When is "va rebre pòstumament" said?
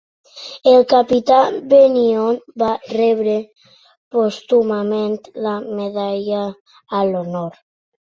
2.63-5.17